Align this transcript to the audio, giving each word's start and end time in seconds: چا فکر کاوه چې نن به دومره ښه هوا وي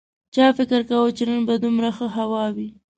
چا 0.33 0.45
فکر 0.57 0.81
کاوه 0.89 1.11
چې 1.17 1.23
نن 1.29 1.39
به 1.47 1.55
دومره 1.63 1.89
ښه 1.97 2.07
هوا 2.17 2.43
وي 2.55 2.69